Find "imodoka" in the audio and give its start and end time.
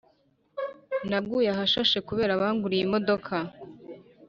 2.87-3.33